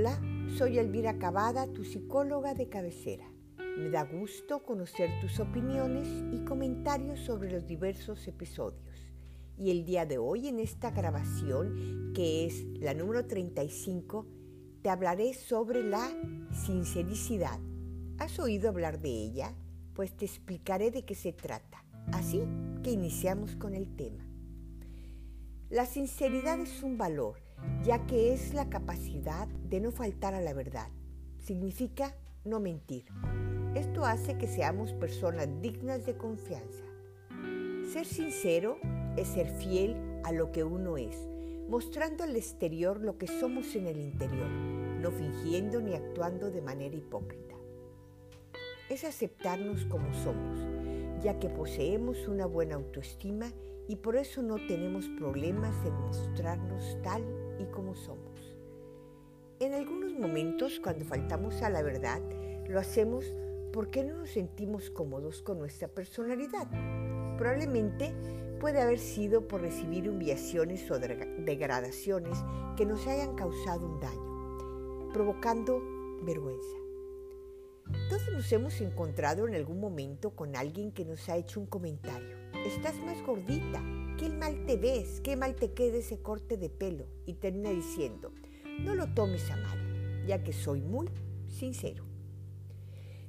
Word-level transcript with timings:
Hola, 0.00 0.18
soy 0.56 0.78
Elvira 0.78 1.18
Cavada, 1.18 1.70
tu 1.74 1.84
psicóloga 1.84 2.54
de 2.54 2.70
cabecera. 2.70 3.30
Me 3.76 3.90
da 3.90 4.02
gusto 4.04 4.62
conocer 4.62 5.10
tus 5.20 5.38
opiniones 5.40 6.08
y 6.32 6.42
comentarios 6.46 7.20
sobre 7.20 7.52
los 7.52 7.66
diversos 7.66 8.26
episodios. 8.26 9.12
Y 9.58 9.70
el 9.70 9.84
día 9.84 10.06
de 10.06 10.16
hoy, 10.16 10.48
en 10.48 10.58
esta 10.58 10.90
grabación, 10.90 12.14
que 12.14 12.46
es 12.46 12.64
la 12.80 12.94
número 12.94 13.26
35, 13.26 14.26
te 14.80 14.88
hablaré 14.88 15.34
sobre 15.34 15.84
la 15.84 16.08
sincericidad. 16.64 17.60
¿Has 18.16 18.38
oído 18.38 18.70
hablar 18.70 19.02
de 19.02 19.10
ella? 19.10 19.54
Pues 19.92 20.16
te 20.16 20.24
explicaré 20.24 20.90
de 20.90 21.04
qué 21.04 21.14
se 21.14 21.34
trata. 21.34 21.84
Así 22.12 22.40
que 22.82 22.90
iniciamos 22.90 23.54
con 23.54 23.74
el 23.74 23.94
tema. 23.96 24.26
La 25.68 25.84
sinceridad 25.84 26.58
es 26.58 26.82
un 26.82 26.96
valor 26.96 27.49
ya 27.82 28.06
que 28.06 28.32
es 28.32 28.54
la 28.54 28.68
capacidad 28.68 29.48
de 29.48 29.80
no 29.80 29.90
faltar 29.90 30.34
a 30.34 30.40
la 30.40 30.52
verdad. 30.52 30.88
Significa 31.38 32.14
no 32.44 32.60
mentir. 32.60 33.06
Esto 33.74 34.04
hace 34.04 34.36
que 34.36 34.46
seamos 34.46 34.92
personas 34.94 35.48
dignas 35.60 36.04
de 36.06 36.16
confianza. 36.16 36.84
Ser 37.92 38.06
sincero 38.06 38.78
es 39.16 39.28
ser 39.28 39.48
fiel 39.48 39.96
a 40.24 40.32
lo 40.32 40.52
que 40.52 40.64
uno 40.64 40.96
es, 40.96 41.16
mostrando 41.68 42.24
al 42.24 42.36
exterior 42.36 43.00
lo 43.00 43.18
que 43.18 43.26
somos 43.26 43.74
en 43.74 43.86
el 43.86 44.00
interior, 44.00 44.48
no 44.48 45.10
fingiendo 45.10 45.80
ni 45.80 45.94
actuando 45.94 46.50
de 46.50 46.62
manera 46.62 46.94
hipócrita. 46.94 47.54
Es 48.88 49.04
aceptarnos 49.04 49.84
como 49.86 50.12
somos, 50.14 50.58
ya 51.22 51.38
que 51.38 51.48
poseemos 51.48 52.28
una 52.28 52.46
buena 52.46 52.76
autoestima 52.76 53.52
y 53.88 53.96
por 53.96 54.16
eso 54.16 54.42
no 54.42 54.56
tenemos 54.66 55.08
problemas 55.18 55.74
en 55.84 55.94
mostrarnos 55.94 56.96
tal 57.02 57.24
y 57.58 57.64
como 57.66 57.94
somos. 57.94 58.56
En 59.58 59.74
algunos 59.74 60.12
momentos, 60.18 60.80
cuando 60.80 61.04
faltamos 61.04 61.60
a 61.62 61.70
la 61.70 61.82
verdad, 61.82 62.22
lo 62.68 62.78
hacemos 62.80 63.24
porque 63.72 64.04
no 64.04 64.16
nos 64.16 64.30
sentimos 64.30 64.90
cómodos 64.90 65.42
con 65.42 65.58
nuestra 65.58 65.88
personalidad. 65.88 66.68
Probablemente 67.36 68.14
puede 68.60 68.80
haber 68.80 68.98
sido 68.98 69.48
por 69.48 69.60
recibir 69.60 70.08
humillaciones 70.08 70.90
o 70.90 70.98
degradaciones 70.98 72.38
que 72.76 72.86
nos 72.86 73.06
hayan 73.06 73.34
causado 73.34 73.86
un 73.86 74.00
daño, 74.00 75.10
provocando 75.12 75.82
vergüenza. 76.22 76.76
Todos 78.08 78.32
nos 78.32 78.52
hemos 78.52 78.80
encontrado 78.80 79.46
en 79.46 79.54
algún 79.54 79.80
momento 79.80 80.30
con 80.30 80.56
alguien 80.56 80.92
que 80.92 81.04
nos 81.04 81.28
ha 81.28 81.36
hecho 81.36 81.60
un 81.60 81.66
comentario 81.66 82.40
estás 82.66 82.94
más 83.04 83.20
gordita, 83.22 83.82
qué 84.18 84.28
mal 84.28 84.64
te 84.66 84.76
ves, 84.76 85.20
qué 85.22 85.36
mal 85.36 85.54
te 85.54 85.72
queda 85.72 85.98
ese 85.98 86.20
corte 86.20 86.56
de 86.56 86.68
pelo. 86.68 87.06
Y 87.26 87.34
termina 87.34 87.70
diciendo, 87.70 88.32
no 88.80 88.94
lo 88.94 89.12
tomes 89.14 89.50
a 89.50 89.56
mal, 89.56 90.26
ya 90.26 90.42
que 90.42 90.52
soy 90.52 90.80
muy 90.80 91.08
sincero. 91.48 92.04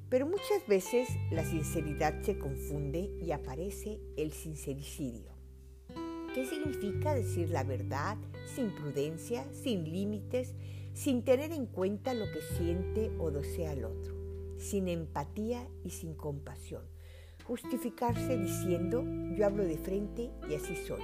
Pero 0.10 0.26
muchas 0.26 0.68
veces 0.68 1.08
la 1.32 1.46
sinceridad 1.46 2.22
se 2.22 2.38
confunde 2.38 3.12
y 3.22 3.32
aparece 3.32 4.02
el 4.18 4.34
sincericidio. 4.34 5.32
¿Qué 6.36 6.46
significa 6.46 7.14
decir 7.14 7.50
la 7.50 7.64
verdad 7.64 8.18
sin 8.56 8.74
prudencia, 8.76 9.46
sin 9.54 9.90
límites, 9.90 10.54
sin 10.94 11.24
tener 11.24 11.52
en 11.54 11.66
cuenta 11.66 12.14
lo 12.14 12.26
que 12.32 12.42
siente 12.58 13.12
o 13.18 13.32
desea 13.32 13.74
el 13.74 13.86
otro, 13.86 14.21
sin 14.62 14.88
empatía 14.88 15.68
y 15.84 15.90
sin 15.90 16.14
compasión? 16.14 16.84
justificarse 17.52 18.38
diciendo 18.38 19.04
yo 19.36 19.46
hablo 19.46 19.66
de 19.66 19.78
frente 19.78 20.32
y 20.50 20.56
así 20.56 20.76
soy. 20.76 21.02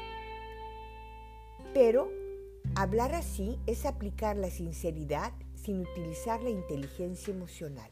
Pero 1.73 2.09
hablar 2.75 3.13
así 3.13 3.59
es 3.65 3.85
aplicar 3.85 4.37
la 4.37 4.49
sinceridad 4.49 5.33
sin 5.55 5.81
utilizar 5.81 6.41
la 6.41 6.49
inteligencia 6.49 7.33
emocional, 7.33 7.91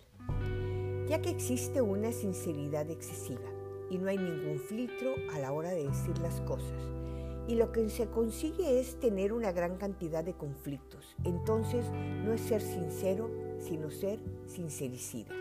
ya 1.07 1.21
que 1.21 1.29
existe 1.29 1.81
una 1.81 2.11
sinceridad 2.11 2.89
excesiva 2.89 3.49
y 3.89 3.97
no 3.97 4.07
hay 4.07 4.17
ningún 4.17 4.59
filtro 4.59 5.13
a 5.33 5.39
la 5.39 5.51
hora 5.51 5.71
de 5.71 5.87
decir 5.87 6.17
las 6.19 6.39
cosas. 6.41 6.81
Y 7.47 7.55
lo 7.55 7.71
que 7.71 7.89
se 7.89 8.07
consigue 8.07 8.79
es 8.79 8.99
tener 8.99 9.31
una 9.31 9.51
gran 9.51 9.77
cantidad 9.77 10.23
de 10.23 10.33
conflictos. 10.33 11.15
Entonces 11.25 11.85
no 12.23 12.33
es 12.33 12.41
ser 12.41 12.61
sincero, 12.61 13.29
sino 13.59 13.91
ser 13.91 14.19
sincericida. 14.47 15.35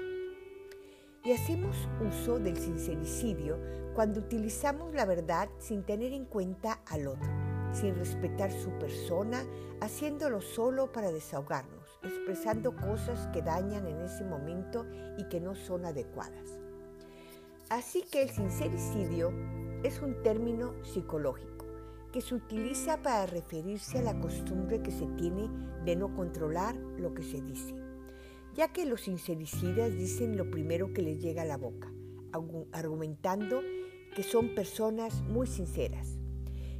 Y 1.26 1.32
hacemos 1.32 1.88
uso 2.06 2.38
del 2.38 2.54
sincericidio 2.58 3.58
cuando 3.94 4.20
utilizamos 4.20 4.92
la 4.92 5.06
verdad 5.06 5.48
sin 5.58 5.82
tener 5.82 6.12
en 6.12 6.26
cuenta 6.26 6.82
al 6.86 7.06
otro, 7.06 7.30
sin 7.72 7.94
respetar 7.94 8.52
su 8.52 8.68
persona, 8.72 9.42
haciéndolo 9.80 10.42
solo 10.42 10.92
para 10.92 11.10
desahogarnos, 11.10 11.98
expresando 12.02 12.76
cosas 12.76 13.26
que 13.28 13.40
dañan 13.40 13.86
en 13.86 14.02
ese 14.02 14.22
momento 14.22 14.84
y 15.16 15.24
que 15.30 15.40
no 15.40 15.54
son 15.54 15.86
adecuadas. 15.86 16.58
Así 17.70 18.02
que 18.02 18.20
el 18.20 18.28
sincericidio 18.28 19.32
es 19.82 20.02
un 20.02 20.22
término 20.22 20.74
psicológico 20.84 21.64
que 22.12 22.20
se 22.20 22.34
utiliza 22.34 22.98
para 22.98 23.24
referirse 23.24 23.98
a 23.98 24.02
la 24.02 24.20
costumbre 24.20 24.82
que 24.82 24.90
se 24.90 25.06
tiene 25.16 25.48
de 25.86 25.96
no 25.96 26.14
controlar 26.14 26.76
lo 26.76 27.14
que 27.14 27.22
se 27.22 27.40
dice 27.40 27.83
ya 28.54 28.72
que 28.72 28.86
los 28.86 29.02
sincericidas 29.02 29.92
dicen 29.92 30.36
lo 30.36 30.50
primero 30.50 30.92
que 30.92 31.02
les 31.02 31.20
llega 31.20 31.42
a 31.42 31.46
la 31.46 31.56
boca, 31.56 31.92
argumentando 32.72 33.60
que 34.14 34.22
son 34.22 34.54
personas 34.54 35.22
muy 35.22 35.46
sinceras. 35.46 36.18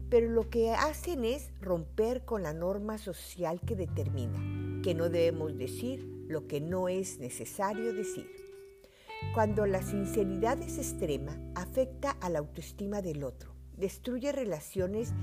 Pero 0.08 0.28
lo 0.28 0.48
que 0.48 0.70
hacen 0.70 1.24
es 1.24 1.50
romper 1.60 2.24
con 2.24 2.42
la 2.42 2.52
norma 2.52 2.98
social 2.98 3.60
que 3.60 3.74
determina 3.74 4.80
que 4.82 4.94
no 4.94 5.08
debemos 5.08 5.56
decir 5.56 6.06
lo 6.28 6.46
que 6.46 6.60
no 6.60 6.88
es 6.88 7.18
necesario 7.18 7.94
decir. 7.94 8.30
Cuando 9.32 9.64
la 9.66 9.82
sinceridad 9.82 10.60
es 10.60 10.76
extrema, 10.76 11.36
afecta 11.54 12.10
a 12.10 12.28
la 12.28 12.40
autoestima 12.40 13.00
del 13.00 13.24
otro, 13.24 13.54
destruye 13.78 14.30
relaciones 14.30 15.14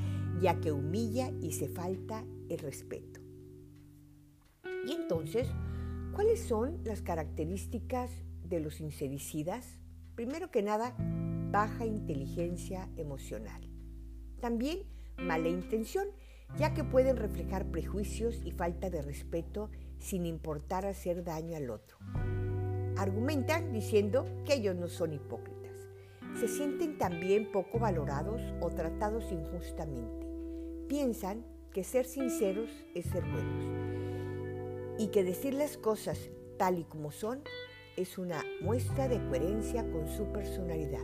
ya 0.41 0.59
que 0.59 0.71
humilla 0.71 1.31
y 1.41 1.51
se 1.53 1.67
falta 1.67 2.25
el 2.49 2.57
respeto. 2.57 3.21
Y 4.87 4.93
entonces 4.93 5.47
¿Cuáles 6.13 6.41
son 6.41 6.81
las 6.83 7.01
características 7.01 8.11
de 8.43 8.59
los 8.59 8.75
sincericidas? 8.75 9.79
Primero 10.15 10.51
que 10.51 10.61
nada, 10.61 10.93
baja 11.51 11.85
inteligencia 11.85 12.89
emocional. 12.97 13.61
También 14.41 14.83
mala 15.17 15.47
intención, 15.47 16.07
ya 16.57 16.73
que 16.73 16.83
pueden 16.83 17.15
reflejar 17.15 17.71
prejuicios 17.71 18.41
y 18.43 18.51
falta 18.51 18.89
de 18.89 19.01
respeto 19.01 19.69
sin 19.99 20.25
importar 20.25 20.85
hacer 20.85 21.23
daño 21.23 21.55
al 21.55 21.69
otro. 21.69 21.97
Argumentan 22.97 23.71
diciendo 23.71 24.25
que 24.45 24.55
ellos 24.55 24.75
no 24.75 24.89
son 24.89 25.13
hipócritas. 25.13 25.71
Se 26.37 26.49
sienten 26.49 26.97
también 26.97 27.53
poco 27.53 27.79
valorados 27.79 28.41
o 28.59 28.69
tratados 28.69 29.31
injustamente. 29.31 30.27
Piensan 30.89 31.45
que 31.71 31.85
ser 31.85 32.05
sinceros 32.05 32.69
es 32.95 33.05
ser 33.05 33.23
buenos 33.23 33.80
y 35.01 35.07
que 35.07 35.23
decir 35.23 35.55
las 35.55 35.77
cosas 35.77 36.29
tal 36.57 36.77
y 36.77 36.83
como 36.83 37.11
son 37.11 37.41
es 37.97 38.19
una 38.19 38.45
muestra 38.61 39.07
de 39.07 39.17
coherencia 39.29 39.83
con 39.91 40.07
su 40.07 40.25
personalidad. 40.31 41.03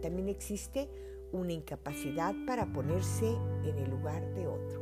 También 0.00 0.28
existe 0.28 0.88
una 1.32 1.52
incapacidad 1.52 2.36
para 2.46 2.72
ponerse 2.72 3.26
en 3.64 3.78
el 3.78 3.90
lugar 3.90 4.32
de 4.34 4.46
otro. 4.46 4.80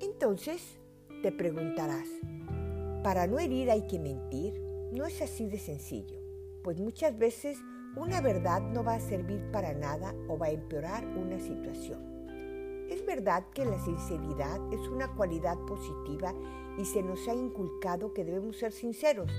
Entonces 0.00 0.78
te 1.22 1.32
preguntarás, 1.32 2.08
¿para 3.02 3.26
no 3.26 3.38
herir 3.38 3.70
hay 3.70 3.86
que 3.88 3.98
mentir? 3.98 4.58
No 4.92 5.04
es 5.04 5.20
así 5.20 5.46
de 5.46 5.58
sencillo, 5.58 6.18
pues 6.62 6.80
muchas 6.80 7.18
veces 7.18 7.58
una 7.94 8.22
verdad 8.22 8.62
no 8.62 8.82
va 8.82 8.94
a 8.94 9.00
servir 9.00 9.50
para 9.52 9.74
nada 9.74 10.14
o 10.28 10.38
va 10.38 10.46
a 10.46 10.52
empeorar 10.52 11.06
una 11.06 11.38
situación. 11.38 12.13
Es 12.90 13.04
verdad 13.06 13.44
que 13.54 13.64
la 13.64 13.78
sinceridad 13.84 14.60
es 14.72 14.80
una 14.88 15.08
cualidad 15.14 15.56
positiva 15.66 16.34
y 16.78 16.84
se 16.84 17.02
nos 17.02 17.26
ha 17.28 17.34
inculcado 17.34 18.12
que 18.12 18.24
debemos 18.24 18.58
ser 18.58 18.72
sinceros, 18.72 19.30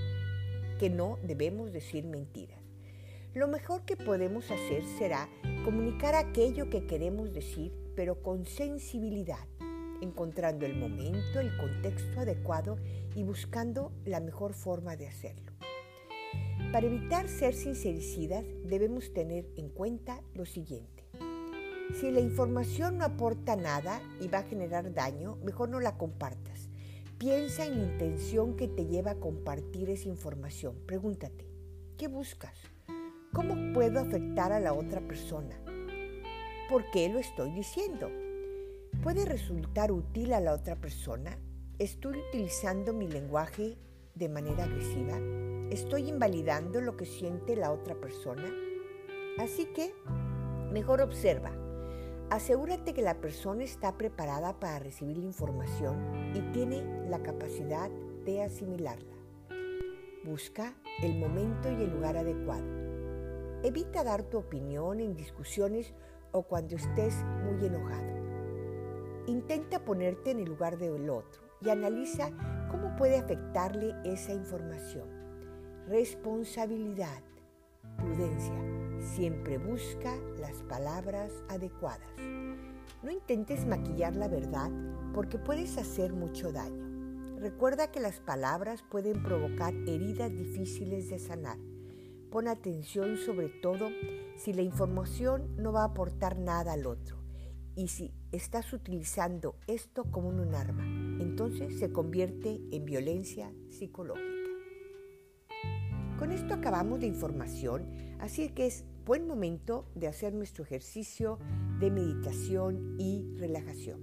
que 0.79 0.89
no 0.89 1.19
debemos 1.23 1.71
decir 1.71 2.05
mentiras. 2.05 2.59
Lo 3.33 3.47
mejor 3.47 3.83
que 3.83 3.97
podemos 3.97 4.49
hacer 4.49 4.83
será 4.97 5.29
comunicar 5.63 6.15
aquello 6.15 6.69
que 6.69 6.87
queremos 6.87 7.33
decir, 7.33 7.73
pero 7.95 8.23
con 8.23 8.45
sensibilidad, 8.45 9.45
encontrando 10.01 10.65
el 10.65 10.75
momento, 10.75 11.39
el 11.39 11.55
contexto 11.57 12.21
adecuado 12.21 12.77
y 13.13 13.23
buscando 13.23 13.91
la 14.05 14.21
mejor 14.21 14.53
forma 14.53 14.95
de 14.95 15.07
hacerlo. 15.07 15.51
Para 16.71 16.87
evitar 16.87 17.27
ser 17.27 17.53
sincericidas 17.53 18.43
debemos 18.65 19.13
tener 19.13 19.45
en 19.55 19.69
cuenta 19.69 20.21
lo 20.33 20.45
siguiente. 20.45 21.04
Si 21.93 22.11
la 22.11 22.19
información 22.19 22.97
no 22.97 23.05
aporta 23.05 23.55
nada 23.55 24.01
y 24.19 24.27
va 24.27 24.39
a 24.39 24.43
generar 24.43 24.93
daño, 24.93 25.37
mejor 25.43 25.69
no 25.69 25.79
la 25.79 25.97
compartas. 25.97 26.67
Piensa 27.17 27.65
en 27.65 27.77
la 27.77 27.85
intención 27.85 28.57
que 28.57 28.67
te 28.67 28.85
lleva 28.85 29.11
a 29.11 29.19
compartir 29.19 29.89
esa 29.89 30.09
información. 30.09 30.75
Pregúntate, 30.85 31.47
¿qué 31.97 32.09
buscas? 32.09 32.57
¿Cómo 33.33 33.73
puedo 33.73 33.99
afectar 33.99 34.51
a 34.51 34.59
la 34.59 34.73
otra 34.73 34.99
persona? 34.99 35.55
¿Por 36.69 36.89
qué 36.91 37.07
lo 37.07 37.19
estoy 37.19 37.51
diciendo? 37.51 38.09
¿Puede 39.01 39.23
resultar 39.23 39.91
útil 39.91 40.33
a 40.33 40.41
la 40.41 40.53
otra 40.53 40.75
persona? 40.75 41.37
¿Estoy 41.79 42.17
utilizando 42.29 42.91
mi 42.91 43.07
lenguaje 43.07 43.77
de 44.15 44.29
manera 44.29 44.65
agresiva? 44.65 45.17
¿Estoy 45.69 46.09
invalidando 46.09 46.81
lo 46.81 46.97
que 46.97 47.05
siente 47.05 47.55
la 47.55 47.71
otra 47.71 47.95
persona? 47.95 48.51
Así 49.37 49.65
que, 49.73 49.93
mejor 50.71 51.01
observa. 51.01 51.64
Asegúrate 52.29 52.93
que 52.93 53.03
la 53.03 53.21
persona 53.21 53.63
está 53.63 53.97
preparada 53.97 54.59
para 54.59 54.79
recibir 54.79 55.17
la 55.17 55.25
información 55.25 56.33
y 56.35 56.41
tiene 56.53 56.83
la 57.07 57.21
capacidad 57.21 57.89
de 58.25 58.41
asimilarla. 58.41 59.15
Busca 60.23 60.73
el 61.03 61.19
momento 61.19 61.71
y 61.71 61.83
el 61.83 61.91
lugar 61.91 62.17
adecuado. 62.17 62.65
Evita 63.61 64.03
dar 64.03 64.23
tu 64.23 64.39
opinión 64.39 64.99
en 64.99 65.15
discusiones 65.15 65.93
o 66.31 66.41
cuando 66.41 66.75
estés 66.75 67.15
muy 67.43 67.63
enojado. 67.63 68.15
Intenta 69.27 69.85
ponerte 69.85 70.31
en 70.31 70.39
el 70.39 70.45
lugar 70.45 70.79
del 70.79 71.09
otro 71.11 71.43
y 71.61 71.69
analiza 71.69 72.31
cómo 72.71 72.95
puede 72.95 73.17
afectarle 73.17 73.93
esa 74.03 74.33
información. 74.33 75.07
Responsabilidad, 75.87 77.21
prudencia. 77.97 78.74
Siempre 79.13 79.57
busca 79.57 80.17
las 80.39 80.63
palabras 80.63 81.31
adecuadas. 81.47 82.09
No 83.03 83.11
intentes 83.11 83.65
maquillar 83.65 84.15
la 84.15 84.27
verdad 84.27 84.71
porque 85.13 85.37
puedes 85.37 85.77
hacer 85.77 86.11
mucho 86.11 86.51
daño. 86.51 87.37
Recuerda 87.39 87.91
que 87.91 87.99
las 87.99 88.19
palabras 88.19 88.83
pueden 88.89 89.21
provocar 89.21 89.73
heridas 89.87 90.31
difíciles 90.35 91.09
de 91.09 91.19
sanar. 91.19 91.59
Pon 92.31 92.47
atención 92.47 93.17
sobre 93.17 93.49
todo 93.49 93.89
si 94.37 94.51
la 94.53 94.63
información 94.63 95.55
no 95.55 95.71
va 95.71 95.83
a 95.83 95.89
aportar 95.89 96.37
nada 96.37 96.73
al 96.73 96.87
otro 96.87 97.17
y 97.75 97.89
si 97.89 98.13
estás 98.31 98.73
utilizando 98.73 99.55
esto 99.67 100.05
como 100.11 100.29
un 100.29 100.55
arma, 100.55 100.85
entonces 101.21 101.77
se 101.77 101.91
convierte 101.91 102.59
en 102.71 102.85
violencia 102.85 103.51
psicológica. 103.69 104.25
Con 106.17 106.31
esto 106.31 106.53
acabamos 106.53 107.01
de 107.01 107.07
información, 107.07 107.85
así 108.19 108.49
que 108.49 108.67
es 108.67 108.85
buen 109.05 109.27
momento 109.27 109.85
de 109.93 110.07
hacer 110.07 110.33
nuestro 110.33 110.63
ejercicio 110.63 111.37
de 111.79 111.91
meditación 111.91 112.95
y 112.97 113.35
relajación. 113.37 114.01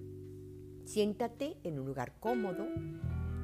Siéntate 0.84 1.58
en 1.64 1.80
un 1.80 1.86
lugar 1.86 2.20
cómodo, 2.20 2.68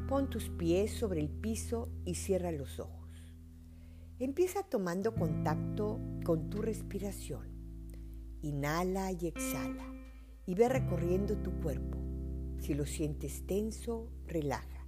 pon 0.08 0.30
tus 0.30 0.50
pies 0.50 0.92
sobre 0.92 1.20
el 1.20 1.28
piso 1.28 1.90
y 2.04 2.14
cierra 2.14 2.52
los 2.52 2.78
ojos. 2.78 3.34
Empieza 4.20 4.62
tomando 4.62 5.16
contacto 5.16 5.98
con 6.24 6.48
tu 6.48 6.62
respiración. 6.62 7.48
Inhala 8.40 9.10
y 9.10 9.26
exhala 9.26 9.84
y 10.46 10.54
ve 10.54 10.68
recorriendo 10.68 11.36
tu 11.38 11.50
cuerpo. 11.60 11.98
Si 12.60 12.74
lo 12.74 12.86
sientes 12.86 13.46
tenso, 13.48 14.08
relaja. 14.28 14.86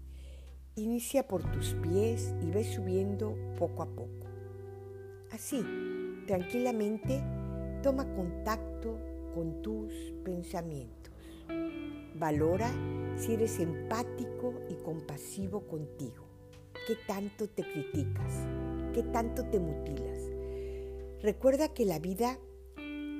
Inicia 0.77 1.27
por 1.27 1.43
tus 1.51 1.75
pies 1.75 2.33
y 2.41 2.53
ve 2.53 2.63
subiendo 2.63 3.37
poco 3.59 3.83
a 3.83 3.87
poco. 3.87 4.29
Así, 5.33 5.65
tranquilamente, 6.31 7.21
toma 7.83 8.05
contacto 8.15 8.97
con 9.35 9.63
tus 9.63 9.93
pensamientos. 10.23 11.13
Valora 12.15 12.71
si 13.17 13.35
eres 13.35 13.59
empático 13.59 14.55
y 14.69 14.75
compasivo 14.85 15.67
contigo. 15.67 16.27
¿Qué 16.87 16.95
tanto 17.09 17.49
te 17.49 17.65
criticas? 17.65 18.47
¿Qué 18.95 19.03
tanto 19.13 19.45
te 19.47 19.59
mutilas? 19.59 20.31
Recuerda 21.21 21.75
que 21.75 21.85
la 21.85 21.99
vida 21.99 22.39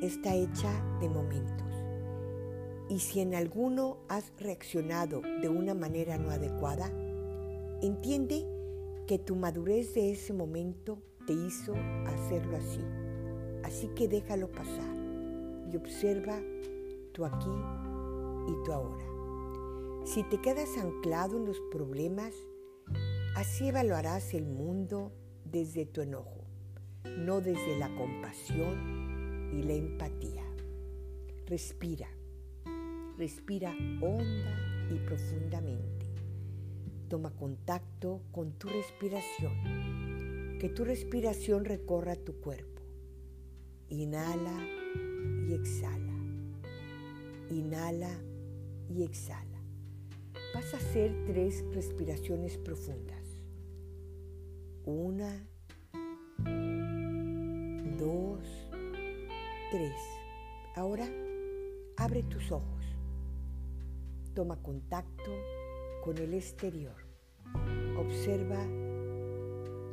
está 0.03 0.37
hecha 0.37 0.71
de 1.01 1.09
momentos 1.09 1.67
y 2.89 3.01
si 3.01 3.19
en 3.19 3.35
alguno 3.35 3.97
has 4.09 4.33
reaccionado 4.39 5.21
de 5.21 5.49
una 5.49 5.75
manera 5.75 6.17
no 6.17 6.31
adecuada, 6.31 6.93
entiende 7.83 8.47
que 9.09 9.19
tu 9.19 9.35
madurez 9.35 9.95
de 9.95 10.13
ese 10.13 10.33
momento 10.33 11.03
te 11.31 11.35
hizo 11.35 11.75
hacerlo 12.07 12.57
así. 12.57 12.81
Así 13.63 13.87
que 13.95 14.09
déjalo 14.09 14.51
pasar 14.51 14.97
y 15.73 15.77
observa 15.77 16.41
tu 17.13 17.25
aquí 17.25 17.55
y 18.49 18.65
tu 18.65 18.73
ahora. 18.73 19.07
Si 20.05 20.25
te 20.25 20.41
quedas 20.41 20.77
anclado 20.77 21.37
en 21.37 21.45
los 21.45 21.61
problemas, 21.71 22.35
así 23.37 23.69
evaluarás 23.69 24.35
el 24.35 24.45
mundo 24.45 25.13
desde 25.45 25.87
tu 25.87 26.01
enojo, 26.01 26.47
no 27.05 27.41
desde 27.41 27.79
la 27.79 27.95
compasión 27.95 29.53
y 29.53 29.63
la 29.63 29.75
empatía. 29.75 30.43
Respira 31.47 32.09
Respira 33.17 33.73
honda 34.01 34.89
y 34.91 34.99
profundamente. 35.07 36.07
Toma 37.09 37.31
contacto 37.31 38.21
con 38.33 38.51
tu 38.59 38.67
respiración. 38.67 40.10
Que 40.61 40.69
tu 40.69 40.85
respiración 40.85 41.65
recorra 41.65 42.17
tu 42.17 42.39
cuerpo. 42.39 42.83
Inhala 43.89 44.53
y 45.49 45.55
exhala. 45.55 46.13
Inhala 47.49 48.11
y 48.91 49.03
exhala. 49.03 49.59
Vas 50.55 50.75
a 50.75 50.77
hacer 50.77 51.15
tres 51.27 51.65
respiraciones 51.73 52.59
profundas. 52.59 53.25
Una, 54.85 55.49
dos, 57.99 58.45
tres. 59.71 59.97
Ahora 60.77 61.09
abre 61.97 62.23
tus 62.25 62.53
ojos. 62.53 62.85
Toma 64.35 64.63
contacto 64.63 65.31
con 66.05 66.19
el 66.19 66.35
exterior. 66.35 66.97
Observa 67.97 68.90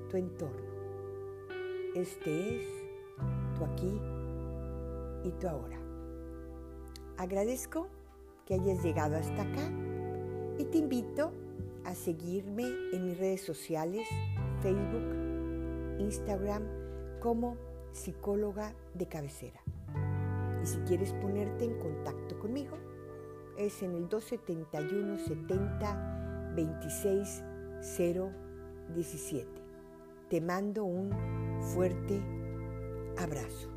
tu 0.09 0.17
entorno. 0.17 0.67
Este 1.95 2.57
es 2.57 2.67
tu 3.57 3.65
aquí 3.65 4.01
y 5.23 5.31
tu 5.31 5.47
ahora. 5.47 5.77
Agradezco 7.17 7.87
que 8.45 8.53
hayas 8.53 8.83
llegado 8.83 9.17
hasta 9.17 9.41
acá 9.41 9.71
y 10.57 10.65
te 10.65 10.77
invito 10.77 11.31
a 11.83 11.95
seguirme 11.95 12.63
en 12.93 13.05
mis 13.05 13.17
redes 13.17 13.41
sociales, 13.41 14.07
Facebook, 14.61 15.99
Instagram, 15.99 16.63
como 17.19 17.57
psicóloga 17.91 18.73
de 18.93 19.07
cabecera. 19.07 19.61
Y 20.61 20.65
si 20.65 20.77
quieres 20.79 21.13
ponerte 21.13 21.65
en 21.65 21.79
contacto 21.79 22.39
conmigo, 22.39 22.77
es 23.57 23.81
en 23.81 23.95
el 23.95 24.07
271 24.07 25.17
70 25.17 26.53
26 26.55 27.43
017. 28.95 29.66
Te 30.29 30.41
mando 30.41 30.83
un 30.83 31.09
fuerte 31.73 32.21
abrazo. 33.17 33.76